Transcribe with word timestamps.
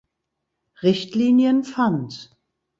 Richtlinien 0.81 1.63
fand. 1.63 2.35